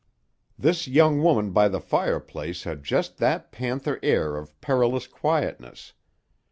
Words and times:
This 0.57 0.87
young 0.87 1.21
woman 1.21 1.51
by 1.51 1.67
the 1.67 1.79
fireplace 1.79 2.63
had 2.63 2.83
just 2.83 3.19
that 3.19 3.51
panther 3.51 3.99
air 4.01 4.35
of 4.35 4.59
perilous 4.59 5.05
quietness. 5.05 5.93